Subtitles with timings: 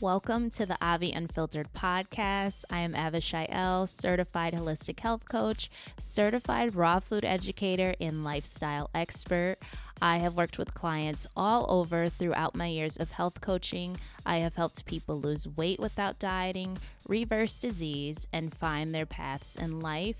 [0.00, 2.64] Welcome to the Avi Unfiltered podcast.
[2.70, 9.56] I am Avishai L, certified holistic health coach, certified raw food educator, and lifestyle expert.
[10.00, 13.98] I have worked with clients all over throughout my years of health coaching.
[14.24, 19.80] I have helped people lose weight without dieting, reverse disease, and find their paths in
[19.80, 20.16] life.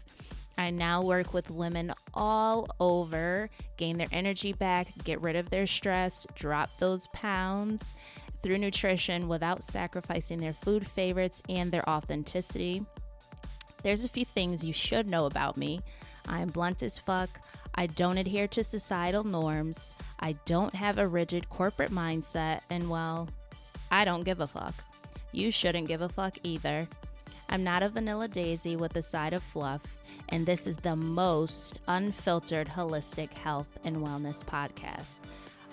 [0.59, 5.67] I now work with women all over, gain their energy back, get rid of their
[5.67, 7.95] stress, drop those pounds
[8.43, 12.85] through nutrition without sacrificing their food favorites and their authenticity.
[13.83, 15.81] There's a few things you should know about me.
[16.29, 17.31] I am blunt as fuck.
[17.75, 19.95] I don't adhere to societal norms.
[20.19, 22.61] I don't have a rigid corporate mindset.
[22.69, 23.29] And well,
[23.91, 24.75] I don't give a fuck.
[25.33, 26.89] You shouldn't give a fuck either.
[27.49, 29.83] I'm not a vanilla daisy with a side of fluff,
[30.29, 35.19] and this is the most unfiltered holistic health and wellness podcast.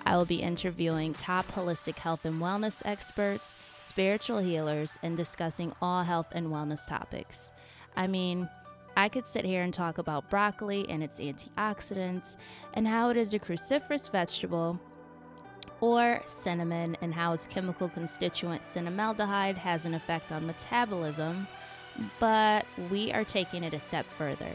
[0.08, 6.04] I will be interviewing top holistic health and wellness experts, spiritual healers, and discussing all
[6.04, 7.52] health and wellness topics.
[7.94, 8.48] I mean,
[8.96, 12.38] I could sit here and talk about broccoli and its antioxidants
[12.74, 14.80] and how it is a cruciferous vegetable,
[15.82, 21.46] or cinnamon and how its chemical constituent cinnamaldehyde has an effect on metabolism,
[22.18, 24.52] but we are taking it a step further.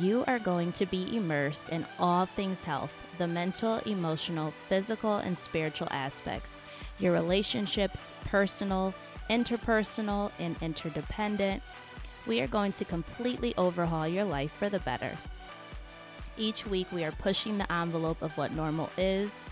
[0.00, 5.36] You are going to be immersed in all things health the mental, emotional, physical, and
[5.36, 6.62] spiritual aspects,
[6.98, 8.94] your relationships, personal,
[9.28, 11.62] interpersonal, and interdependent.
[12.26, 15.12] We are going to completely overhaul your life for the better.
[16.38, 19.50] Each week, we are pushing the envelope of what normal is.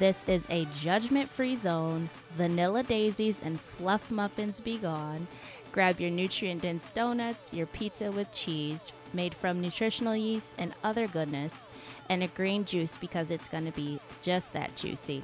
[0.00, 2.10] This is a judgment free zone.
[2.36, 5.28] Vanilla daisies and fluff muffins be gone.
[5.70, 11.08] Grab your nutrient dense donuts, your pizza with cheese made from nutritional yeast and other
[11.08, 11.66] goodness,
[12.08, 15.22] and a green juice because it's going to be just that juicy.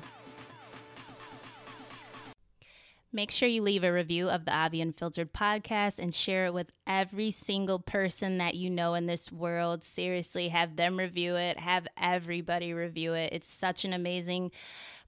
[3.14, 6.72] Make sure you leave a review of the Avi Unfiltered podcast and share it with
[6.86, 9.84] every single person that you know in this world.
[9.84, 13.34] Seriously, have them review it, have everybody review it.
[13.34, 14.50] It's such an amazing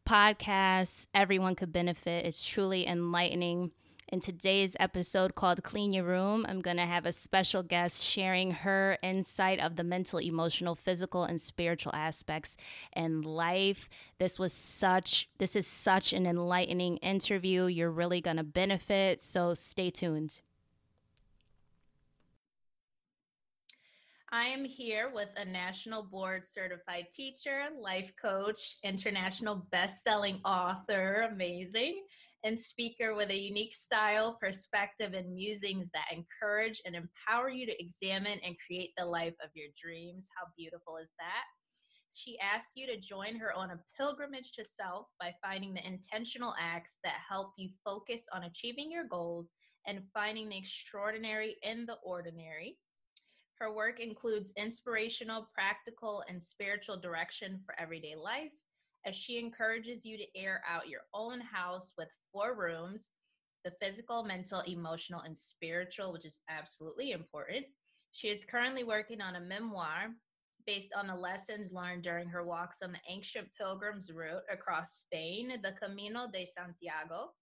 [0.07, 1.07] podcast.
[1.15, 2.27] Everyone could benefit.
[2.27, 3.71] It's truly enlightening.
[4.09, 8.51] In today's episode called Clean Your Room, I'm going to have a special guest sharing
[8.51, 12.59] her insight of the mental, emotional, physical, and spiritual aspects
[12.95, 13.89] in life.
[14.19, 17.65] This was such this is such an enlightening interview.
[17.65, 20.43] You're really going to benefit, so stay tuned.
[24.31, 32.03] I am here with a national board certified teacher, life coach, international best-selling author, amazing,
[32.45, 37.83] and speaker with a unique style, perspective, and musings that encourage and empower you to
[37.83, 40.29] examine and create the life of your dreams.
[40.37, 41.45] How beautiful is that?
[42.13, 46.55] She asks you to join her on a pilgrimage to self by finding the intentional
[46.61, 49.51] acts that help you focus on achieving your goals
[49.87, 52.79] and finding the extraordinary in the ordinary.
[53.59, 58.53] Her work includes inspirational, practical, and spiritual direction for everyday life
[59.07, 63.11] as she encourages you to air out your own house with four rooms
[63.65, 67.65] the physical, mental, emotional, and spiritual, which is absolutely important.
[68.13, 70.09] She is currently working on a memoir
[70.67, 75.59] based on the lessons learned during her walks on the ancient pilgrim's route across Spain,
[75.63, 77.33] the Camino de Santiago.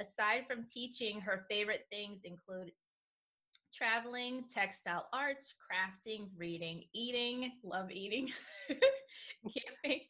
[0.00, 2.70] Aside from teaching, her favorite things include
[3.72, 8.30] traveling, textile arts, crafting, reading, eating, love eating,
[9.42, 10.00] camping,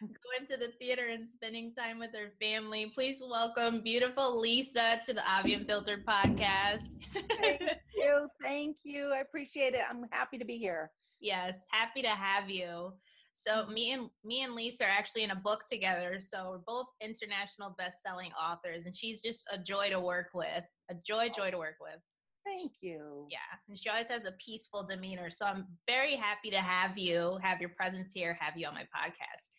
[0.00, 2.90] going to the theater and spending time with her family.
[2.94, 7.04] Please welcome beautiful Lisa to the Avi Unfiltered podcast.
[7.40, 7.62] thank
[7.96, 8.28] you.
[8.40, 9.12] Thank you.
[9.12, 9.82] I appreciate it.
[9.88, 10.90] I'm happy to be here.
[11.20, 12.92] Yes, happy to have you.
[13.32, 13.74] So mm-hmm.
[13.74, 16.18] me and me and Lisa are actually in a book together.
[16.20, 20.64] So we're both international best-selling authors and she's just a joy to work with.
[20.90, 22.00] A joy joy to work with.
[22.44, 23.26] Thank you.
[23.30, 23.38] Yeah,
[23.68, 25.30] and she always has a peaceful demeanor.
[25.30, 28.82] So I'm very happy to have you, have your presence here, have you on my
[28.82, 29.50] podcast.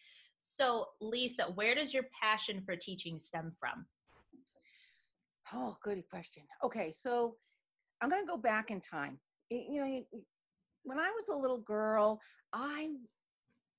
[0.43, 3.85] So, Lisa, where does your passion for teaching stem from?
[5.53, 6.43] Oh, good question.
[6.63, 7.37] Okay, so
[8.01, 9.19] I'm going to go back in time.
[9.49, 10.03] You know,
[10.83, 12.19] when I was a little girl,
[12.51, 12.89] I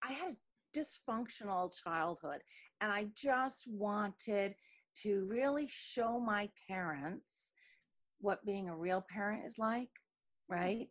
[0.02, 2.42] I had a dysfunctional childhood,
[2.80, 4.54] and I just wanted
[5.02, 7.52] to really show my parents
[8.20, 9.90] what being a real parent is like,
[10.48, 10.88] right?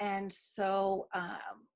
[0.00, 1.66] And so um,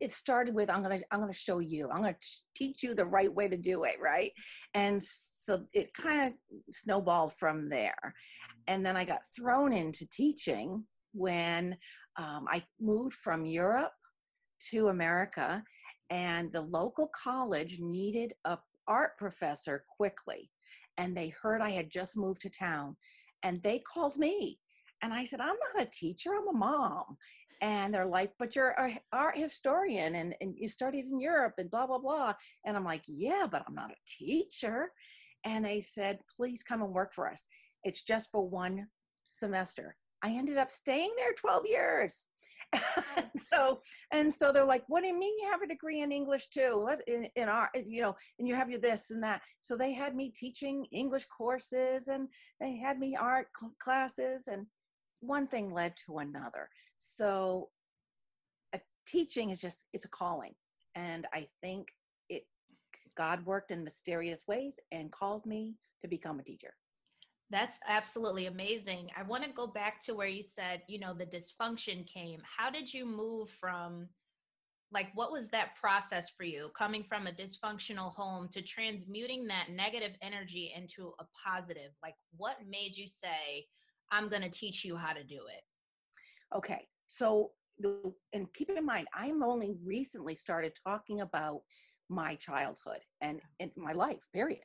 [0.00, 2.16] it started with i'm gonna i'm gonna show you i'm gonna
[2.54, 4.32] teach you the right way to do it right
[4.74, 6.32] and so it kind of
[6.70, 8.14] snowballed from there
[8.66, 11.76] and then i got thrown into teaching when
[12.16, 13.92] um, i moved from europe
[14.60, 15.62] to america
[16.10, 18.58] and the local college needed a,
[18.88, 20.50] art professor quickly
[20.98, 22.96] and they heard I had just moved to town
[23.42, 24.58] and they called me.
[25.00, 27.16] And I said, I'm not a teacher, I'm a mom.
[27.60, 31.70] And they're like, but you're an art historian and, and you studied in Europe and
[31.70, 32.34] blah, blah, blah.
[32.64, 34.92] And I'm like, yeah, but I'm not a teacher.
[35.44, 37.46] And they said, please come and work for us.
[37.84, 38.86] It's just for one
[39.26, 39.96] semester.
[40.22, 42.24] I ended up staying there 12 years.
[42.72, 46.12] and so, and so they're like, what do you mean you have a degree in
[46.12, 46.80] English too?
[46.82, 49.42] What in, in art, eh, you know, and you have your this and that.
[49.60, 52.28] So they had me teaching English courses and
[52.60, 54.66] they had me art cl- classes and
[55.20, 56.68] one thing led to another.
[56.96, 57.68] So
[58.74, 60.54] a teaching is just, it's a calling.
[60.94, 61.88] And I think
[62.28, 62.44] it,
[63.16, 66.74] God worked in mysterious ways and called me to become a teacher.
[67.50, 69.08] That's absolutely amazing.
[69.16, 72.42] I want to go back to where you said, you know, the dysfunction came.
[72.44, 74.08] How did you move from
[74.90, 79.68] like what was that process for you coming from a dysfunctional home to transmuting that
[79.70, 81.92] negative energy into a positive?
[82.02, 83.66] Like what made you say,
[84.10, 86.56] I'm going to teach you how to do it?
[86.56, 86.86] Okay.
[87.06, 91.60] So the and keep in mind, I'm only recently started talking about
[92.08, 94.60] my childhood and, and my life, period.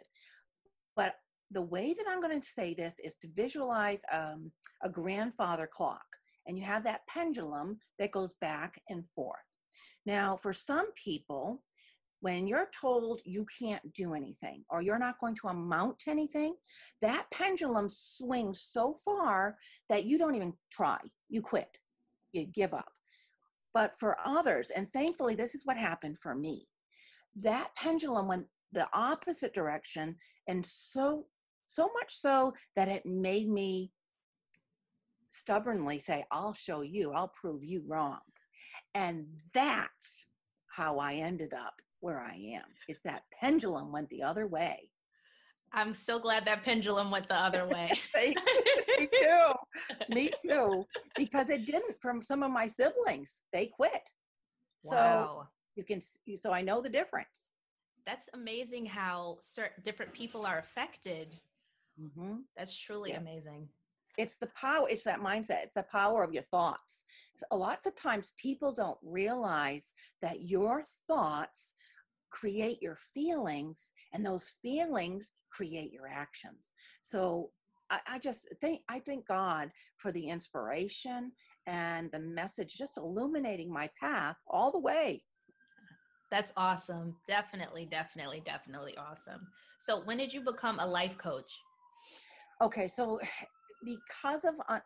[0.95, 1.15] But
[1.51, 4.51] the way that I'm going to say this is to visualize um,
[4.81, 6.05] a grandfather clock,
[6.47, 9.35] and you have that pendulum that goes back and forth.
[10.05, 11.63] Now, for some people,
[12.23, 16.55] when you're told you can't do anything or you're not going to amount to anything,
[17.01, 19.57] that pendulum swings so far
[19.89, 20.97] that you don't even try.
[21.27, 21.79] You quit,
[22.31, 22.87] you give up.
[23.73, 26.65] But for others, and thankfully, this is what happened for me,
[27.43, 30.15] that pendulum went the opposite direction
[30.47, 31.25] and so
[31.65, 33.91] so much so that it made me
[35.27, 38.19] stubbornly say, I'll show you, I'll prove you wrong.
[38.95, 40.27] And that's
[40.67, 41.73] how I ended up
[42.03, 42.65] where I am.
[42.87, 44.89] It's that pendulum went the other way.
[45.73, 47.91] I'm so glad that pendulum went the other way.
[48.15, 49.53] me too.
[50.09, 50.85] Me too.
[51.17, 53.41] Because it didn't from some of my siblings.
[53.51, 54.03] They quit.
[54.83, 54.91] Wow.
[54.91, 56.01] So you can
[56.39, 57.51] so I know the difference.
[58.05, 61.39] That's amazing how certain different people are affected
[62.01, 62.35] Mm-hmm.
[62.57, 63.19] That's truly yeah.
[63.19, 63.67] amazing.
[64.17, 67.03] It's the power, it's that mindset, it's the power of your thoughts.
[67.35, 71.73] So lots of times people don't realize that your thoughts
[72.33, 76.73] create your feelings and those feelings create your actions.
[77.01, 77.51] So
[77.91, 81.31] I, I just think I thank God for the inspiration
[81.67, 85.23] and the message just illuminating my path all the way.
[86.31, 87.15] That's awesome.
[87.27, 89.47] Definitely, definitely, definitely awesome.
[89.79, 91.51] So, when did you become a life coach?
[92.59, 93.19] Okay, so
[93.85, 94.81] because of un-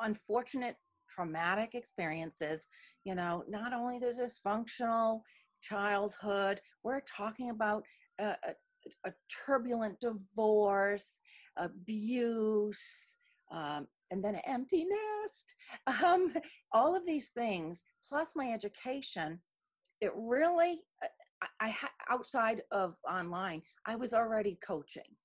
[0.00, 0.76] unfortunate
[1.10, 2.68] traumatic experiences,
[3.04, 5.22] you know, not only the dysfunctional
[5.68, 7.84] childhood, we're talking about
[8.18, 8.54] a, a,
[9.06, 9.12] a
[9.46, 11.20] turbulent divorce,
[11.56, 13.16] abuse,
[13.50, 15.54] um, and then an empty nest.
[16.04, 16.32] Um,
[16.72, 19.40] all of these things, plus my education,
[20.00, 20.80] it really,
[21.42, 21.74] I, I
[22.10, 25.16] outside of online, I was already coaching.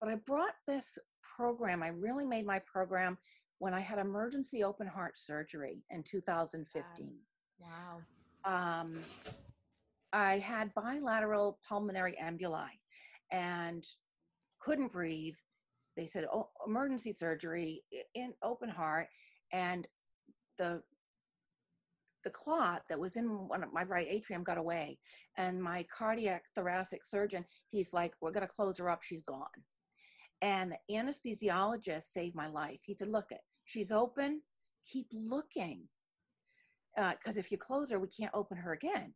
[0.00, 0.98] But I brought this
[1.36, 3.18] program, I really made my program
[3.58, 7.12] when I had emergency open heart surgery in 2015.
[7.58, 8.02] Wow.
[8.46, 9.00] Um,
[10.12, 12.68] I had bilateral pulmonary emboli
[13.32, 13.84] and
[14.60, 15.34] couldn't breathe.
[15.96, 17.82] They said, oh, emergency surgery
[18.14, 19.08] in open heart.
[19.52, 19.86] And
[20.58, 20.82] the
[22.24, 24.98] the clot that was in one of my right atrium got away.
[25.36, 29.04] And my cardiac thoracic surgeon, he's like, we're going to close her up.
[29.04, 29.46] She's gone.
[30.42, 32.80] And the anesthesiologist saved my life.
[32.82, 34.42] He said, Look, it, she's open,
[34.84, 35.84] keep looking.
[36.96, 39.12] Because uh, if you close her, we can't open her again.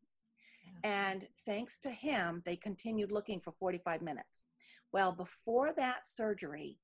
[0.84, 4.44] And thanks to him, they continued looking for 45 minutes.
[4.92, 6.78] Well, before that surgery,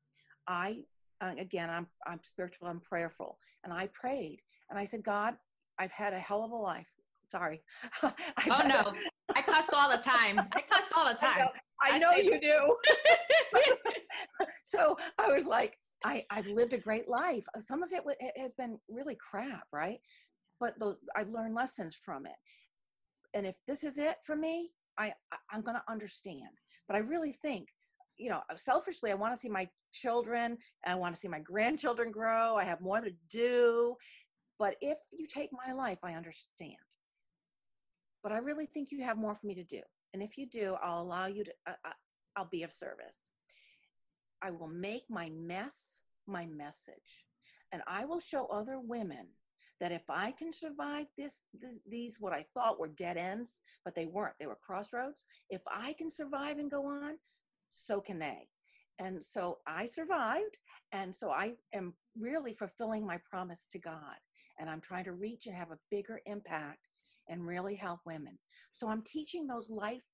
[0.47, 0.81] I,
[1.21, 3.39] uh, again, I'm, I'm spiritual, I'm prayerful.
[3.65, 5.37] And I prayed and I said, God,
[5.79, 6.89] I've had a hell of a life.
[7.29, 7.63] Sorry.
[8.03, 8.13] oh,
[8.67, 8.93] no.
[9.35, 10.41] I cuss all the time.
[10.53, 11.49] I cuss all the time.
[11.83, 12.77] I know, I know you do.
[14.65, 17.47] so I was like, I, I've lived a great life.
[17.59, 19.99] Some of it, it has been really crap, right?
[20.61, 22.37] But the, I've learned lessons from it.
[23.35, 25.13] And if this is it for me, I,
[25.51, 26.41] I'm going to understand.
[26.89, 27.69] But I really think,
[28.17, 30.57] you know, selfishly, I want to see my children.
[30.87, 32.57] I want to see my grandchildren grow.
[32.57, 33.97] I have more to do.
[34.59, 36.77] But if you take my life, I understand.
[38.23, 39.81] But I really think you have more for me to do.
[40.15, 41.91] And if you do, I'll allow you to, uh,
[42.37, 43.31] I'll be of service.
[44.43, 47.27] I will make my mess my message.
[47.73, 49.27] And I will show other women
[49.81, 53.95] that if I can survive this, this, these what I thought were dead ends, but
[53.95, 55.25] they weren't, they were crossroads.
[55.51, 57.19] If I can survive and go on,
[57.73, 58.49] so can they.
[58.99, 60.57] And so I survived.
[60.93, 64.17] And so I am really fulfilling my promise to God.
[64.59, 66.89] And I'm trying to reach and have a bigger impact
[67.29, 68.39] and really help women.
[68.73, 70.05] So I'm teaching those life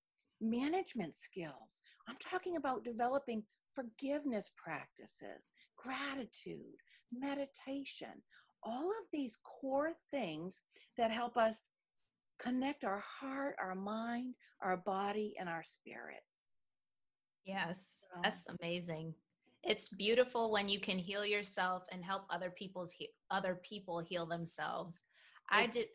[0.40, 1.82] management skills.
[2.08, 6.76] I'm talking about developing forgiveness practices, gratitude,
[7.12, 8.22] meditation,
[8.62, 10.62] all of these core things
[10.96, 11.68] that help us
[12.38, 16.22] connect our heart, our mind, our body, and our spirit.
[17.44, 19.14] Yes, that's amazing.
[19.64, 24.26] It's beautiful when you can heal yourself and help other people's he- other people heal
[24.26, 25.04] themselves.
[25.50, 25.86] I did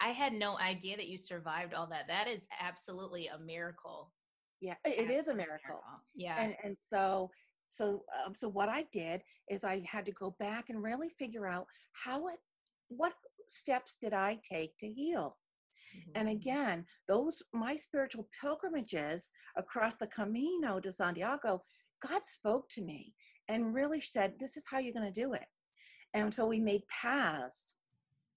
[0.00, 2.08] I had no idea that you survived all that.
[2.08, 4.12] That is absolutely a miracle.
[4.60, 5.82] Yeah, it is a miracle.
[6.14, 6.40] Yeah.
[6.40, 7.30] And and so
[7.72, 11.46] so um, so what I did is I had to go back and really figure
[11.46, 11.66] out
[12.04, 12.38] how it
[12.88, 13.14] what
[13.48, 15.38] steps did I take to heal.
[16.14, 16.32] And Mhm.
[16.32, 21.62] again, those my spiritual pilgrimages across the Camino de Santiago,
[22.06, 23.14] God spoke to me
[23.48, 25.46] and really said, "This is how you're going to do it."
[26.14, 27.76] And so we made paths,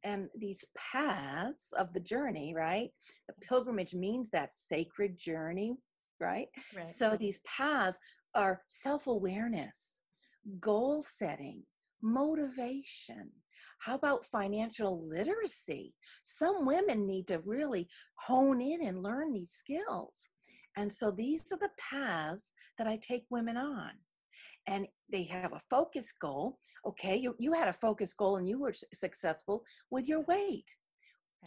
[0.03, 2.91] and these paths of the journey, right?
[3.27, 5.77] The pilgrimage means that sacred journey,
[6.19, 6.49] right?
[6.73, 6.87] Right.
[6.87, 7.99] So these paths
[8.35, 10.01] are self-awareness,
[10.59, 11.63] goal setting,
[12.01, 13.31] motivation.
[13.79, 15.93] How about financial literacy?
[16.23, 20.29] Some women need to really hone in and learn these skills.
[20.77, 23.91] And so these are the paths that I take women on.
[24.67, 26.57] And they have a focus goal.
[26.85, 30.69] Okay, you, you had a focus goal and you were successful with your weight.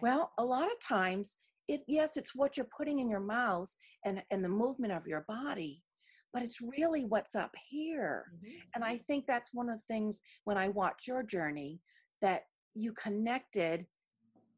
[0.00, 3.68] Well, a lot of times, it yes, it's what you're putting in your mouth
[4.04, 5.82] and, and the movement of your body,
[6.32, 8.32] but it's really what's up here.
[8.34, 8.62] Mhm.
[8.74, 11.80] And I think that's one of the things when I watch your journey
[12.20, 12.44] that
[12.74, 13.86] you connected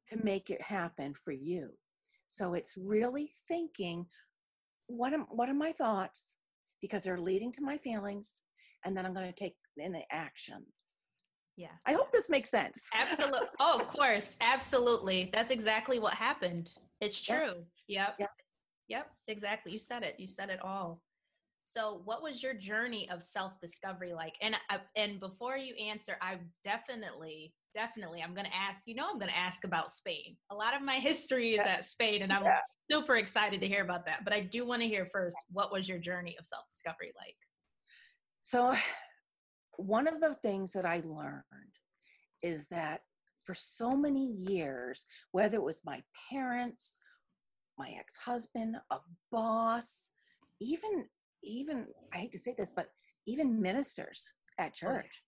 [0.07, 1.79] to make it happen for you.
[2.29, 4.07] So it's really thinking
[4.87, 6.37] what am what are my thoughts
[6.81, 8.43] because they're leading to my feelings
[8.85, 11.23] and then I'm going to take in the actions.
[11.57, 11.77] Yeah.
[11.87, 12.89] I hope this makes sense.
[12.95, 13.49] Absolutely.
[13.61, 14.37] Oh, of course.
[14.41, 15.31] Absolutely.
[15.33, 16.71] That's exactly what happened.
[17.01, 17.67] It's true.
[17.89, 18.17] Yep.
[18.19, 18.31] Yep.
[18.89, 19.11] Yep.
[19.29, 19.73] Exactly.
[19.73, 20.19] You said it.
[20.19, 21.03] You said it all.
[21.73, 24.35] So, what was your journey of self-discovery like?
[24.43, 24.57] And
[24.97, 28.89] and before you answer, I definitely, definitely, I'm going to ask.
[28.89, 30.37] You know, I'm going to ask about Spain.
[30.51, 31.77] A lot of my history is Yeah.
[31.77, 32.59] at Spain, and I'm Yeah.
[32.91, 34.25] super excited to hear about that.
[34.25, 37.37] But I do want to hear first, what was your journey of self-discovery like?
[38.41, 38.75] So,
[39.77, 41.45] one of the things that I learned
[42.43, 43.03] is that
[43.45, 46.97] for so many years, whether it was my parents,
[47.79, 48.99] my ex-husband, a
[49.31, 50.11] boss,
[50.59, 51.07] even
[51.43, 52.89] even I hate to say this, but
[53.27, 55.23] even ministers at Oh, church,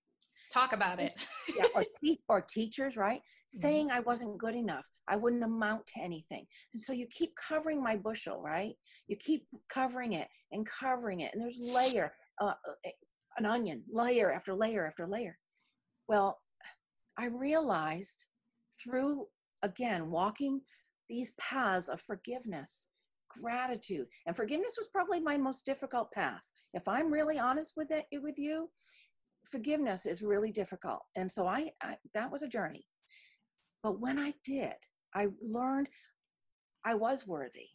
[0.52, 1.14] Talk about it.
[1.56, 3.20] yeah, or, te- or teachers, right?
[3.20, 3.60] Mhm.
[3.60, 6.46] Saying I wasn't good enough, I wouldn't amount to anything.
[6.74, 8.74] And so you keep covering my bushel, right?
[9.06, 12.90] You keep covering it and covering it, and there's layer, uh, uh, eh,
[13.38, 15.38] an onion, layer after layer after layer.
[16.06, 16.38] Well,
[17.16, 18.26] I realized
[18.82, 19.28] through
[19.62, 20.60] again walking
[21.08, 22.88] these paths of forgiveness
[23.40, 24.06] gratitude.
[24.26, 26.42] And forgiveness was probably my most difficult path.
[26.74, 28.68] If i'm really honest with it with you
[29.44, 31.00] forgiveness is really difficult.
[31.16, 32.86] And so I, I that was a journey.
[33.82, 34.74] But when i did
[35.14, 35.88] i learned
[36.84, 37.68] i was worthy.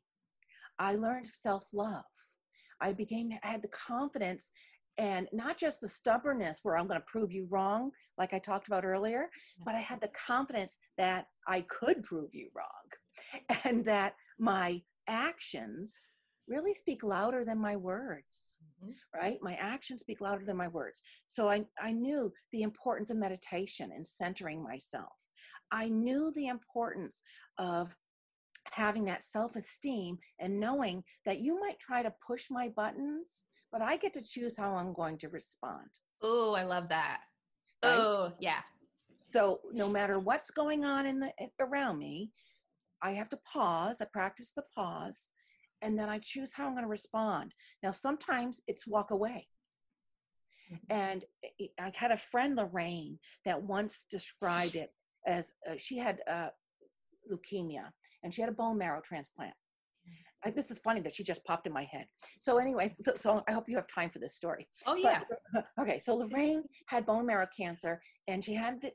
[0.80, 2.04] I learned self-love.
[2.82, 4.52] I became I had the confidence
[4.98, 8.68] and not just the stubbornness where i'm going to prove you wrong like i talked
[8.68, 9.30] about earlier
[9.66, 16.06] but i had the confidence that i could prove you wrong and that my actions
[16.48, 18.94] really speak louder than my words Mhm.
[19.14, 23.18] right my actions speak louder than my words so i i knew the importance of
[23.18, 25.16] meditation and centering myself
[25.72, 27.22] i knew the importance
[27.58, 27.96] of
[28.72, 33.98] having that self-esteem and knowing that you might try to push my buttons but i
[33.98, 35.90] get to choose how i'm going to respond
[36.24, 37.22] Oh, I love that.
[37.84, 38.00] Right?
[38.00, 38.64] Oh, yeah.
[39.22, 42.32] so no matter what's going on in the around me
[43.02, 45.30] i have to pause i practice the pause
[45.82, 47.54] and then i choose how i'm going to respond.
[47.84, 49.48] Now sometimes it's walk away.
[50.72, 50.80] Mhm.
[50.90, 54.90] and i I had a friend lorraine that once described it
[55.26, 56.50] as uh, she had uh,
[57.32, 57.86] leukemia
[58.24, 59.54] and she had a bone marrow transplant.
[60.46, 62.06] I, this is funny that she just popped in my head.
[62.40, 64.68] So anyway so, so i hope you have time for this story.
[64.86, 65.22] Oh, yeah.
[65.30, 68.92] but, okay, so Lorraine had bone marrow cancer, and she had the,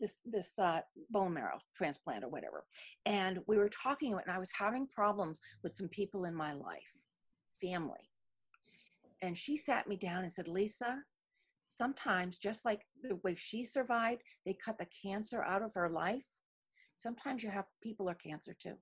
[0.00, 2.64] this this uh, bone marrow transplant or whatever.
[3.04, 7.02] And we were talking, and I was having problems with some people in my life,
[7.60, 8.10] family.
[9.22, 10.98] And she sat me down and said, "Lisa,
[11.72, 16.26] sometimes just like the way she survived, they cut the cancer out of her life.
[16.96, 18.74] Sometimes you have people are cancer too.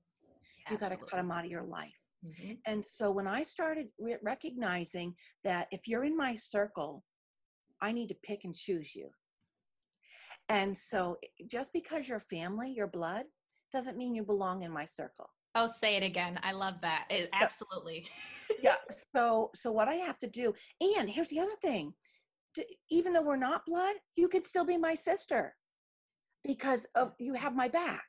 [0.71, 1.93] You got to cut them out of your life.
[2.25, 2.53] Mm-hmm.
[2.67, 7.05] And so when I started re- recognizing that if you're in my circle,
[7.83, 9.11] I need to pick and choose you.
[10.49, 13.25] And so just because you're family, your blood,
[13.73, 15.31] doesn't mean you belong in my circle.
[15.55, 16.39] Oh, say it again.
[16.43, 17.07] I love that.
[17.11, 18.07] It, absolutely.
[18.63, 18.77] yeah.
[19.15, 21.95] So, so what I have to do, and here's the other thing:
[22.55, 25.55] to, even though we're not blood, you could still be my sister
[26.45, 28.03] because of you have my back.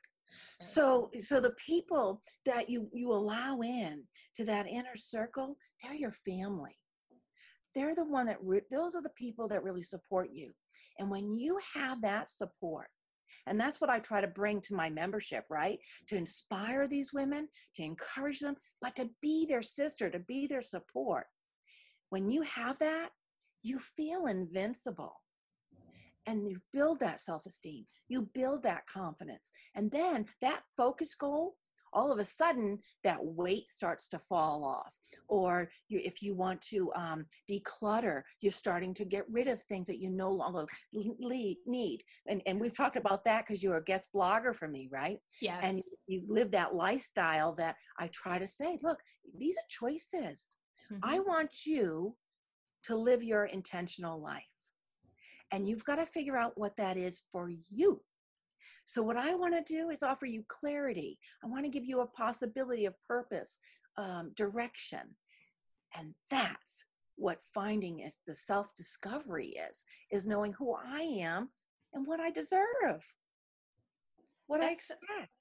[0.60, 4.02] So, so the people that you you allow in
[4.36, 6.76] to that inner circle, they're your family.
[7.76, 10.52] They're the one that re- those are the people that really support you.
[10.98, 12.88] And when you have that support,
[13.46, 15.78] and that's what I try to bring to my membership, right?
[16.08, 20.62] To inspire these women, to encourage them, but to be their sister, to be their
[20.62, 21.26] support.
[22.08, 23.10] When you have that,
[23.62, 25.20] you feel invincible.
[26.24, 29.50] And you build that self esteem, you build that confidence.
[29.74, 31.56] And then that focus goal
[31.96, 34.94] all of a sudden that weight starts to fall off.
[35.28, 39.86] Or you, if you want to um, declutter you're starting to get rid of things
[39.88, 42.02] that you no longer need.
[42.28, 45.18] And, and we've talked about that because you're a guest blogger for me right?
[45.40, 45.60] Yes.
[45.62, 48.98] and you live that lifestyle that i try to say look
[49.36, 50.38] these are choices.
[50.92, 50.98] Mm-hmm.
[51.02, 52.14] i want you
[52.86, 54.42] to live your intentional life.
[55.50, 58.00] And you've got to figure out what that is for you
[58.86, 61.18] so, what I want to do is offer you clarity.
[61.44, 63.58] I want to give you a possibility of purpose,
[63.98, 65.00] um, direction.
[65.98, 66.84] And that's
[67.16, 71.48] what finding is the self discovery is, is knowing who I am
[71.94, 73.04] and what I deserve,
[74.46, 75.32] what that's, I expect.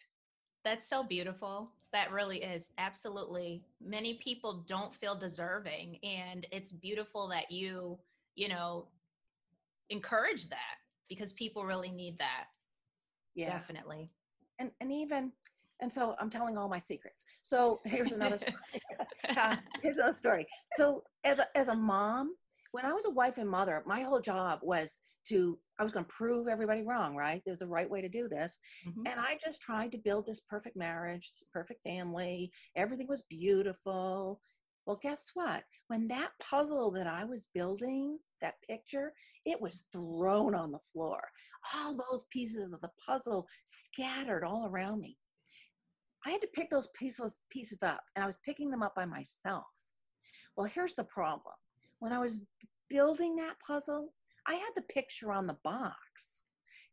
[0.63, 1.71] That's so beautiful.
[1.93, 2.71] That really is.
[2.79, 3.63] Absolutely.
[3.79, 5.99] Many people don't feel deserving.
[6.03, 7.99] And it's beautiful that you,
[8.35, 8.87] you know,
[9.91, 12.45] encourage that because people really need that
[13.35, 13.51] yeah.
[13.51, 14.11] Definitely.
[14.59, 15.31] And and even
[15.81, 17.25] and so i'm telling all my secrets.
[17.43, 18.55] So here's another story.
[19.27, 20.45] Uh, here's another story.
[20.75, 22.35] So as a, as a mom
[22.71, 26.05] when i was a wife and mother my whole job was to i was going
[26.05, 27.41] to prove everybody wrong right?
[27.45, 28.59] There's a right way to do this.
[28.87, 29.07] Mm-hmm.
[29.07, 32.51] and i just tried to build this perfect marriage this perfect family.
[32.75, 34.39] Everything was beautiful
[34.85, 35.63] well, guess what?
[35.87, 39.13] When that puzzle that I was building, that picture,
[39.45, 41.19] it was thrown on the floor.
[41.73, 45.17] All those pieces of the puzzle scattered all around me.
[46.25, 49.05] I had to pick those pieces pieces up, and I was picking them up by
[49.05, 49.65] myself.
[50.55, 51.55] Well, here's the problem.
[51.99, 52.39] When I was
[52.89, 54.13] building that puzzle,
[54.47, 56.43] I had the picture on the box.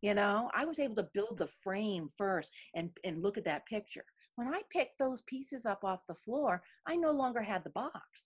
[0.00, 3.66] You know, I was able to build the frame first and, and look at that
[3.66, 4.04] picture.
[4.36, 8.22] When I picked those pieces up off the floor, I no longer had the box.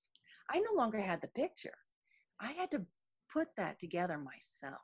[0.51, 1.75] I no longer had the picture.
[2.40, 2.87] I had to
[3.33, 4.83] put that together myself.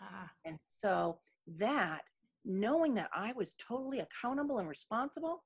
[0.00, 0.30] Ah.
[0.44, 1.18] And so
[1.58, 2.02] that,
[2.44, 5.44] knowing that I was totally accountable and responsible,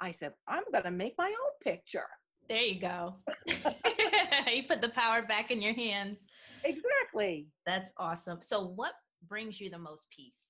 [0.00, 2.06] I said, I'm going to make my own picture.
[2.48, 3.16] There you go.
[3.46, 6.18] you put the power back in your hands.
[6.64, 7.48] Exactly.
[7.66, 8.38] That's awesome.
[8.40, 8.92] So, what
[9.28, 10.47] brings you the most peace?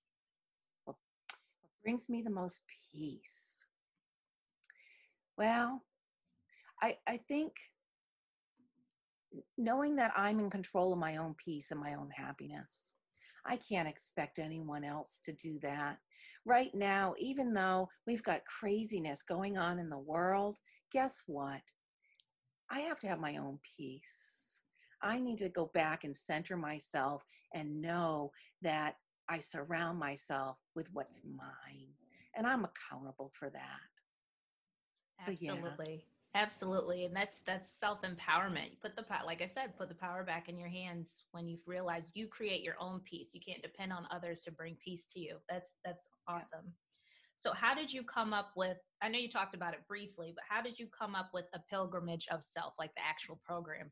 [1.83, 2.63] Brings me the most
[2.93, 3.67] peace?
[5.37, 5.83] Well,
[6.83, 7.53] I, I think
[9.57, 12.95] knowing that I'm in control of my own peace and my own happiness.
[13.47, 15.99] I can't expect anyone else to do that.
[16.45, 20.57] Right now, even though we've got craziness going on in the world,
[20.93, 21.63] guess what?
[22.71, 24.03] I have to have my own peace.
[25.03, 28.97] I need to go back and center myself and know that
[29.29, 31.89] I surround myself with what's mine,
[32.35, 33.81] and I'm accountable for that.
[35.21, 35.95] Absolutely.
[35.95, 36.15] Yeah.
[36.35, 37.05] Absolutely.
[37.07, 38.71] And that's that's self-empowerment.
[38.71, 41.67] You put the like I said, put the power back in your hands when you've
[41.67, 43.31] realized you create your own peace.
[43.33, 45.39] You can't depend on others to bring peace to you.
[45.49, 46.65] That's that's awesome.
[46.65, 46.73] Yeah.
[47.39, 50.45] So how did you come up with I know you talked about it briefly, but
[50.49, 53.91] how did you come up with a pilgrimage of self like the actual program?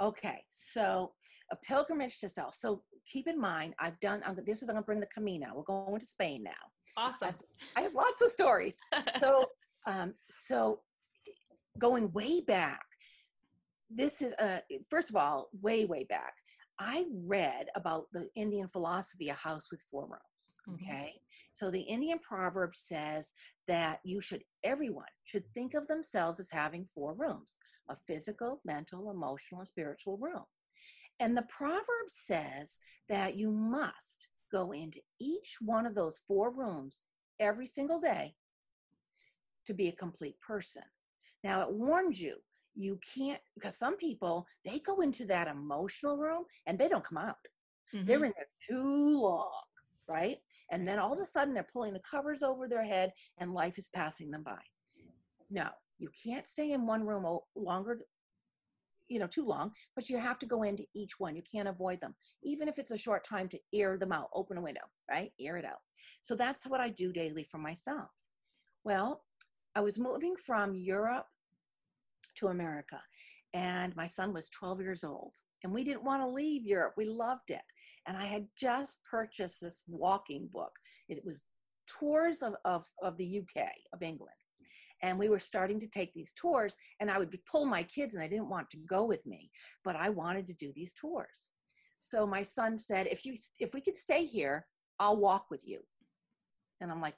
[0.00, 1.12] Okay, so
[1.52, 2.54] a pilgrimage to self.
[2.54, 4.22] So keep in mind, I've done.
[4.26, 5.48] I'm, this is I'm going to bring the Camino.
[5.54, 6.50] We're going to Spain now.
[6.96, 7.28] Awesome.
[7.28, 7.42] I've,
[7.76, 8.78] I have lots of stories.
[9.20, 9.46] so,
[9.86, 10.80] um, so
[11.78, 12.82] going way back,
[13.90, 14.58] this is uh,
[14.90, 16.32] first of all, way way back.
[16.78, 20.20] I read about the Indian philosophy, a house with four rooms.
[20.68, 20.74] Mm-hmm.
[20.84, 20.94] Okay.
[20.94, 21.18] Mm-hmm.
[21.54, 23.32] So the Indian proverb says
[23.68, 29.10] that you should, everyone should think of themselves as having four rooms a physical, mental,
[29.12, 30.42] emotional, and spiritual room.
[31.20, 37.00] And the proverb says that you must go into each one of those four rooms
[37.38, 38.34] every single day
[39.66, 40.82] to be a complete person.
[41.44, 42.36] Now, it warns you
[42.78, 47.16] you can't because some people they go into that emotional room and they don't come
[47.18, 47.36] out
[47.94, 48.04] Mhm.
[48.04, 49.62] they're in there too long
[50.08, 50.38] right?
[50.70, 53.78] And then all of a sudden they're pulling the covers over their head and life
[53.78, 54.58] is passing them by.
[55.50, 58.00] No you can't stay in one room longer
[59.08, 61.36] you know too long but you have to go into each one.
[61.36, 64.58] You can't avoid them even if it's a short time to air them out open
[64.58, 65.32] a window right?
[65.40, 65.80] Air it out.
[66.22, 68.10] So that's what i do daily for myself.
[68.84, 69.22] Well
[69.74, 71.26] i was moving from europe
[72.36, 73.00] to america
[73.54, 75.32] and my son was 12 years old
[75.66, 77.66] and we didn't want to leave europe we loved it.
[78.06, 80.70] And i had just purchased this walking book.
[81.08, 81.44] It was
[81.88, 84.40] tours of, of, of the uk of england.
[85.02, 88.22] And we were starting to take these tours and i would pull my kids and
[88.22, 89.50] they didn't want to go with me
[89.84, 91.50] but i wanted to do these tours.
[91.98, 94.66] So my son said if you if we could stay here
[95.00, 95.80] i'll walk with you.
[96.80, 97.16] And i'm like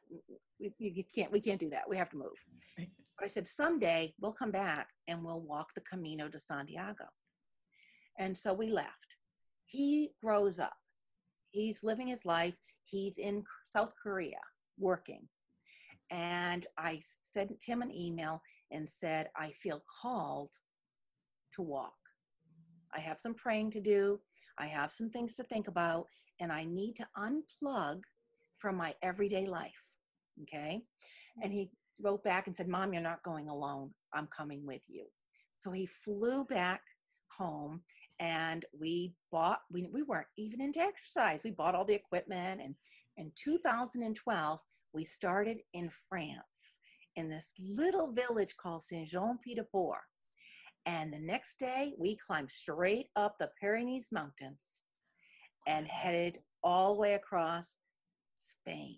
[0.59, 1.89] we, you can't we can't do that.
[1.89, 2.39] We have to move.
[2.79, 7.05] But i said someday we'll come back and we'll walk the camino de santiago
[8.19, 9.17] and so we left
[9.67, 10.77] he grows up
[11.51, 14.41] he's living his life he's in south korea
[14.79, 15.29] working
[16.11, 17.01] and I
[17.33, 20.51] sent him an email and said, I feel called
[21.55, 21.93] to walk.
[22.95, 24.21] I have some praying to do.
[24.59, 26.07] I have some things to think about,
[26.41, 28.01] and I need to unplug
[28.57, 29.85] from my everyday life.
[30.43, 30.81] Okay.
[31.43, 33.91] And he wrote back and said, Mom, you're not going alone.
[34.13, 35.07] I'm coming with you.
[35.61, 36.81] So he flew back
[37.37, 37.83] home
[38.21, 41.43] and we bought, we, we weren't even into exercise.
[41.45, 42.61] We bought all the equipment.
[42.63, 42.75] And
[43.17, 44.61] in 2012,
[44.93, 46.79] we started in France
[47.17, 50.01] in this little village called Saint Jean Pied de Port.
[50.87, 54.83] And the next day, we climbed straight up the Pyrenees Mountains
[55.67, 57.77] and headed all the way across
[58.37, 58.97] Spain.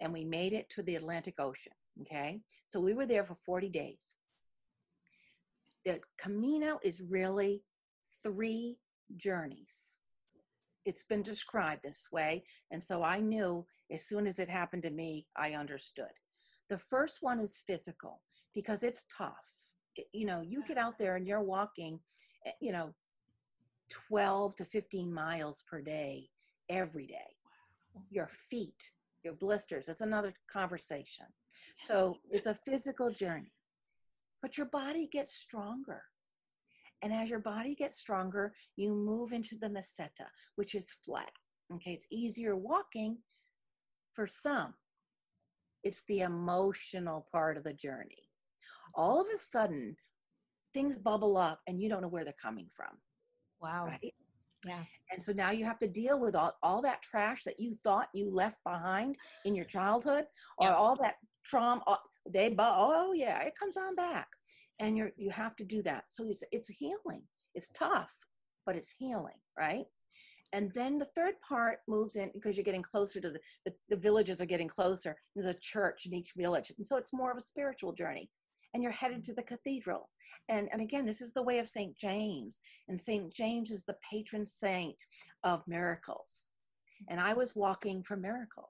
[0.00, 1.72] And we made it to the Atlantic Ocean.
[2.02, 2.40] Okay.
[2.66, 4.14] So we were there for 40 days.
[5.84, 7.62] The Camino is really
[8.22, 8.78] three
[9.16, 9.96] journeys.
[10.84, 12.44] It's been described this way.
[12.70, 16.12] And so I knew as soon as it happened to me, I understood.
[16.68, 18.22] The first one is physical
[18.54, 19.52] because it's tough.
[19.96, 22.00] It- you know, you get out there and you're walking,
[22.44, 22.94] eh, you know,
[23.88, 26.30] 12 to 15 miles per day
[26.68, 27.36] every day.
[28.10, 31.26] Your feet, your blisters, that's another conversation.
[31.86, 33.52] So it's a physical journey,
[34.40, 36.11] but your body gets stronger.
[37.02, 41.32] And as your body gets stronger, you move into the meseta, which is flat.
[41.74, 43.18] Okay, it's easier walking
[44.14, 44.74] for some.
[45.82, 48.28] It's the emotional part of the journey.
[48.94, 49.96] All of a sudden,
[50.74, 52.96] things bubble up and you don't know where they're coming from,
[53.60, 53.86] Wow.
[53.86, 54.14] right?
[54.64, 54.84] Yeah.
[55.10, 58.08] And so now you have to deal with all, all that trash that you thought
[58.14, 60.24] you left behind in your childhood
[60.58, 60.76] or Yep.
[60.76, 61.82] all that trauma.
[62.28, 64.28] They, oh yeah, it comes on back.
[64.82, 66.04] And you're, you have to do that.
[66.10, 67.22] So it's, it's healing.
[67.54, 68.12] It's tough,
[68.66, 69.84] but it's healing, right?
[70.52, 73.96] And then the third part moves in because you're getting closer to the, the, the
[73.96, 75.16] villages are getting closer.
[75.34, 76.72] There's a church in each village.
[76.76, 78.28] And so it's more of a spiritual journey.
[78.74, 80.10] And you're headed to the cathedral.
[80.48, 81.96] And, and again, this is the way of St.
[81.96, 82.58] James.
[82.88, 83.32] And St.
[83.32, 85.00] James is the patron saint
[85.44, 86.48] of miracles.
[87.08, 88.66] And I was walking for miracles.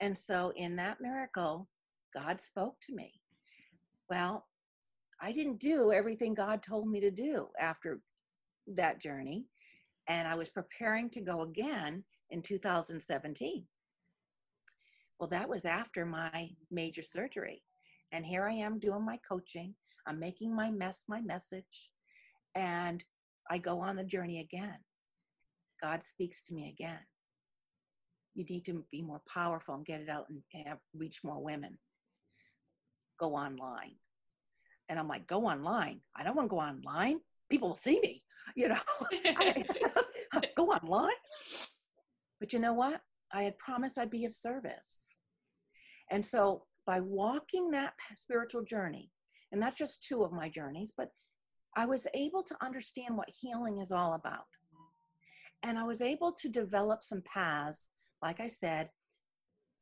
[0.00, 1.66] And so in that miracle,
[2.14, 3.20] God spoke to me.
[4.10, 4.46] Well,
[5.24, 8.00] I didn't do everything God told me to do after
[8.66, 9.46] that journey.
[10.06, 13.64] And I was preparing to go again in 2017.
[15.18, 17.62] Well, that was after my major surgery.
[18.12, 19.74] And here I am doing my coaching.
[20.06, 21.90] I'm making my mess my message.
[22.54, 23.02] And
[23.48, 24.76] I go on the journey again.
[25.82, 27.00] God speaks to me again.
[28.34, 31.78] You need to be more powerful and get it out and have, reach more women.
[33.18, 33.94] Go online.
[34.88, 36.00] And I'm like, go online.
[36.16, 37.20] I don't want to go online.
[37.50, 38.22] People will see me,
[38.56, 38.76] you know.
[40.56, 41.14] Go online.
[42.40, 43.00] But you know what?
[43.32, 45.14] I had promised I'd be of service.
[46.10, 49.10] And so by walking that spiritual journey,
[49.52, 51.10] and that's just two of my journeys, but
[51.76, 54.46] I was able to understand what healing is all about.
[55.62, 57.90] And I was able to develop some paths,
[58.22, 58.90] like I said,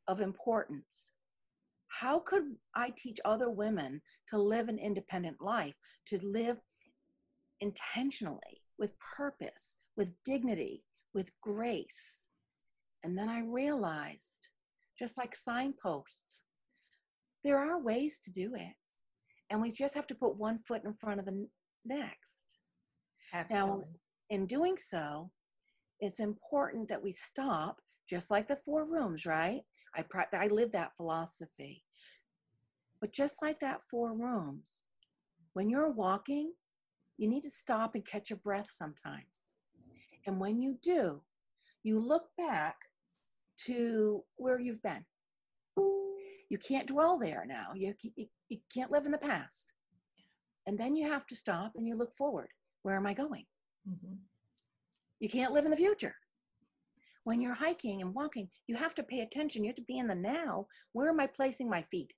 [0.08, 1.12] of importance.
[2.00, 5.74] How could I teach other women to live an independent life,
[6.06, 6.56] to live
[7.60, 12.20] intentionally, with purpose, with dignity, with grace?
[13.04, 14.50] And then I realized,
[14.98, 16.44] just like signposts,
[17.44, 18.74] there are ways to do it.
[19.50, 21.46] And we just have to put one foot in front of the
[21.84, 22.56] next.
[23.34, 23.84] Absolutely.
[24.30, 25.30] In doing so,
[26.00, 29.62] it's important that we stop, just like the four rooms, right?
[29.96, 31.82] I, I live that philosophy.
[33.00, 34.84] But just like that four rooms,
[35.54, 36.52] When you're walking,
[37.18, 39.54] you need to stop and catch your breath sometimes.
[40.26, 41.22] And when you do,
[41.82, 42.76] you look back
[43.66, 45.04] to where you've been.
[46.48, 47.68] You can't dwell there now.
[47.74, 49.72] You, you, you can't live in the past.
[50.66, 52.48] And then you have to stop and you look forward.
[52.82, 53.46] Where am I going?
[53.88, 54.14] Mm-hmm.
[55.20, 56.14] You can't live in the future.
[57.24, 59.62] When you're hiking and walking, you have to pay attention.
[59.62, 60.66] You have to be in the now.
[60.92, 62.12] Where am I placing my feet?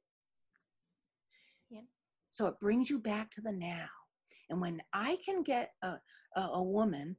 [1.70, 1.82] Yeah.
[2.30, 3.88] So it brings you back to the now.
[4.48, 5.96] And when I can get a,
[6.36, 7.16] a, a woman,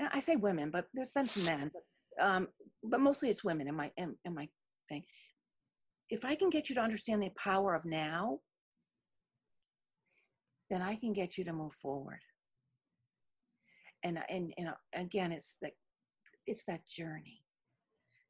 [0.00, 2.48] I say women, but there's been some men, but, um,
[2.82, 4.48] but mostly it's women in my in, in my
[4.88, 5.04] thing.
[6.08, 8.40] If I can get you to understand the power of now,
[10.70, 12.20] then I can get you to move forward.
[14.02, 15.70] And and and again, it's the
[16.46, 17.44] it's that journey,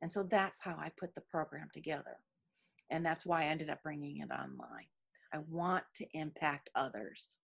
[0.01, 2.19] and so that's how I put the program together,
[2.91, 4.87] and that's why I ended up bringing it online.
[5.35, 7.39] I want to impact others.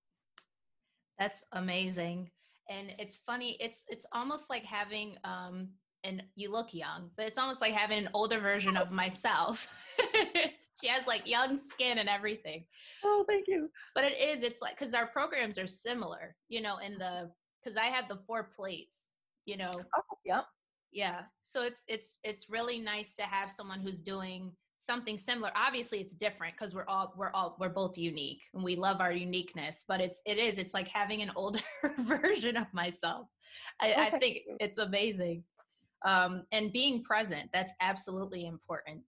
[1.19, 2.31] That's amazing.
[2.69, 5.69] And it's funny, it's it's almost like having um
[6.05, 9.69] and you look young, but it's almost like having an older version of myself.
[10.81, 12.65] she has like young skin and everything.
[13.05, 13.69] Oh, thank you.
[13.95, 17.31] But it is, it's like because our programs are similar, you know, in the
[17.63, 19.11] because I have the four plates,
[19.45, 19.71] you know.
[19.75, 20.45] Oh, yep.
[20.93, 21.23] Yeah.
[21.43, 25.51] So it's it's it's really nice to have someone who's doing something similar.
[25.55, 29.13] Obviously it's different because we're all we're all we're both unique and we love our
[29.13, 31.61] uniqueness but it's it is it's like having an older
[31.99, 33.27] version of myself.
[33.81, 34.01] I, okay.
[34.01, 35.45] I think it's amazing.
[36.05, 39.05] Um and being present that's absolutely important.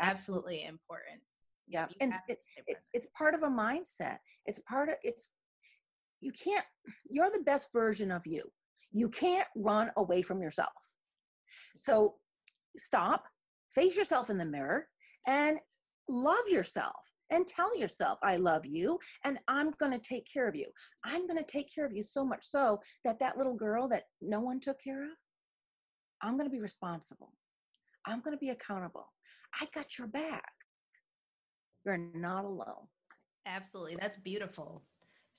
[0.00, 1.20] Absolutely important.
[1.66, 4.18] Yeah you and it's it's it's part of a mindset.
[4.46, 5.30] It's part of it's
[6.20, 6.64] you can't
[7.10, 8.42] you're the best version of you
[8.92, 10.72] you can't run away from yourself.
[11.76, 12.16] So
[12.76, 13.24] stop
[13.70, 14.86] face yourself in the mirror
[15.26, 15.58] and
[16.08, 16.94] love yourself
[17.30, 20.66] and tell yourself i love you and i'm going to take care of you.
[21.04, 24.04] I'm going to take care of you so much so that that little girl that
[24.22, 25.16] no one took care of
[26.22, 27.32] i'm going to be responsible.
[28.06, 29.12] I'm going to be accountable.
[29.60, 30.52] I got your back.
[31.84, 32.86] You're not alone.
[33.44, 33.96] Absolutely.
[34.00, 34.82] That's beautiful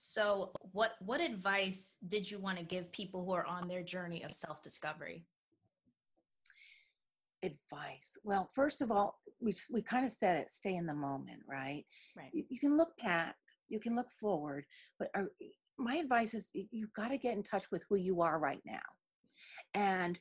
[0.01, 4.23] so what what advice did you want to give people who are on their journey
[4.23, 5.25] of self discovery
[7.43, 8.17] advice.
[8.23, 11.83] Well first of all we, we kind of said it stay in the moment right?
[12.15, 12.29] Right.
[12.31, 13.35] You, you can look back
[13.67, 14.63] you can look forward
[14.99, 15.09] but
[15.77, 18.61] my advice is you, you've got to get in touch with who you are right
[18.65, 18.79] now.
[19.73, 20.17] And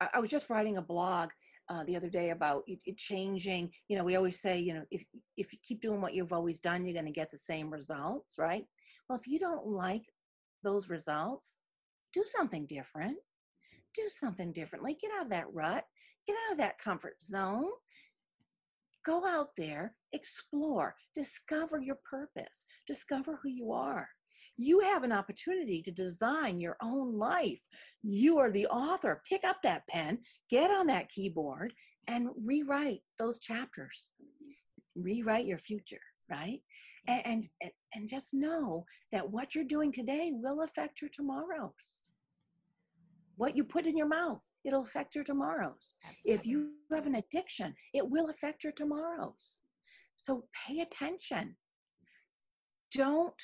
[0.00, 1.30] I, I was just writing a blog
[1.68, 4.84] uh, the other day about it, it, changing you know we always say you know
[4.90, 5.04] if
[5.36, 8.36] if you keep doing what you've always done you're going to get the same results
[8.38, 8.64] right
[9.08, 10.04] well if you don't like
[10.62, 11.58] those results
[12.12, 13.16] do something different
[13.94, 14.96] do something differently.
[15.00, 15.84] Get out of that rut,
[16.26, 17.70] get out of that comfort zone.
[19.04, 24.08] Go out there, explore, discover your purpose, discover who you are.
[24.56, 27.60] You have an opportunity to design your own life.
[28.02, 29.22] You are the author.
[29.28, 30.18] Pick up that pen,
[30.50, 31.72] get on that keyboard,
[32.06, 34.10] and rewrite those chapters.
[34.96, 36.60] Rewrite your future, right?
[37.08, 42.10] And, and, and just know that what you're doing today will affect your tomorrows
[43.36, 46.32] what you put in your mouth it'll affect your tomorrows Absolutely.
[46.32, 49.58] if you have an addiction it will affect your tomorrows
[50.16, 51.56] so pay attention
[52.92, 53.42] don't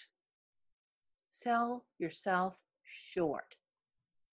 [1.42, 3.56] sell yourself short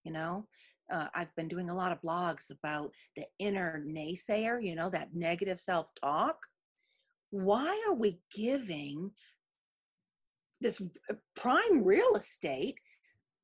[0.04, 0.46] you know
[0.92, 5.10] uh, i've been doing a lot of blogs about the inner naysayer you know that
[5.14, 6.38] negative self-talk
[7.32, 9.12] why are we giving
[10.62, 12.80] this uh, prime real estate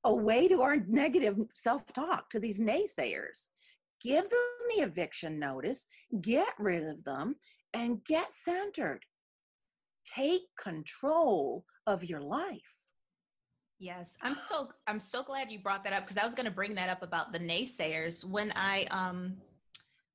[0.03, 3.47] away to our negative self talk, to these naysayers.
[4.03, 4.39] Give them
[4.75, 5.85] the eviction notice,
[6.21, 7.35] get rid of them,
[7.73, 9.01] and get centered.
[10.15, 12.80] Take control of your life.
[13.81, 16.51] Yes, I'm so I'm so glad you brought that up because I was going to
[16.51, 19.37] bring that up about the naysayers when I um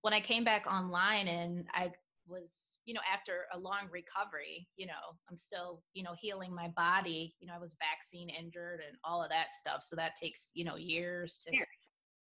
[0.02, 1.90] when I came back online and I
[2.28, 4.92] was you know, after a long recovery, you know,
[5.28, 7.34] I'm still, you know, healing my body.
[7.40, 9.82] You know, I was vaccine injured and all of that stuff.
[9.82, 11.66] So that takes, you know, years to years,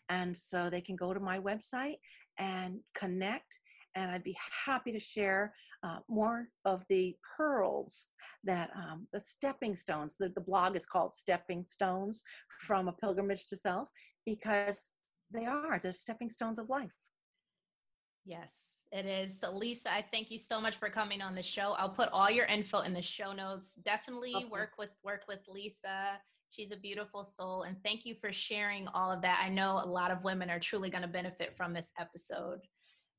[0.10, 1.98] And so they can go to my website
[2.38, 3.60] and connect
[3.96, 8.08] and I'd be happy to share uh, more of the pearls
[8.44, 10.16] that um, the stepping stones.
[10.18, 12.24] The, the blog is called Stepping Stones
[12.62, 13.90] from a Pilgrimage to Self
[14.26, 14.92] because
[15.32, 16.96] they are they're stepping stones of life.
[18.26, 19.40] Yes it is.
[19.40, 21.76] So lisa i thank you so much for coming on the show.
[21.78, 23.76] I'll put all your info in the show notes.
[23.86, 24.46] Definitely okay.
[24.46, 26.20] work with work with lisa.
[26.50, 29.42] She's a beautiful soul and thank you for sharing all of that.
[29.44, 32.60] I know a lot of women are truly going to benefit from this episode.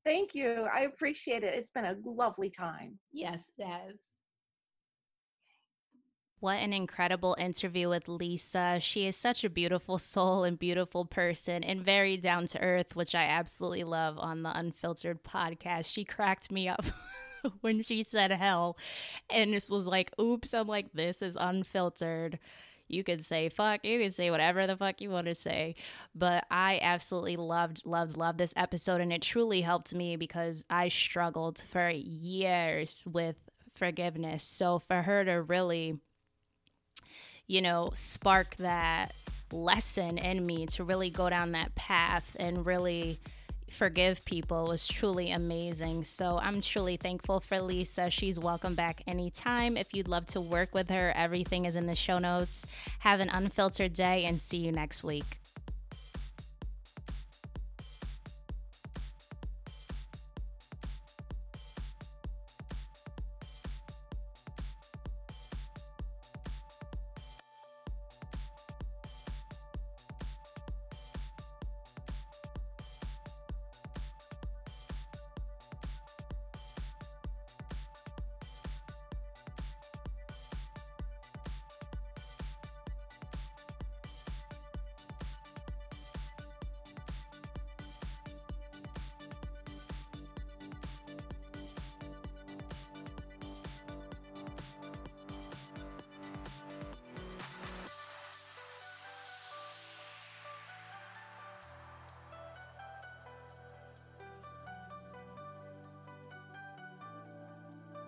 [0.05, 0.69] Thank you.
[0.73, 1.55] I appreciate it.
[1.55, 2.99] It's been a lovely time.
[3.13, 4.22] Yes it has
[6.43, 8.79] what an incredible interview with Lisa.
[8.81, 13.15] She is such a beautiful soul and beautiful person and very down to earth, which
[13.15, 15.95] I absolutely love on the Unfiltered podcast.
[15.95, 16.85] She cracked me up
[17.61, 18.77] when she said hell
[19.31, 22.41] and this was like, oops, I'm like, this is unfiltered.
[22.89, 25.77] You could say fuck, you could say whatever the fuck you want to say.
[26.13, 29.01] But I absolutely loved, loved, loved this episode.
[29.01, 33.37] And it truly helped me because I struggled for years with
[33.77, 34.43] forgiveness.
[34.43, 36.01] So for her to really
[37.47, 39.15] you know, spark that
[39.53, 43.19] lesson in me to really go down that path and really
[43.69, 46.05] forgive people was truly amazing.
[46.05, 48.11] So I'm truly thankful for Lisa.
[48.11, 49.77] She's welcome back anytime.
[49.77, 52.67] If you'd love to work with her, everything is in the show notes.
[53.01, 55.42] Have an unfiltered day and see you next week.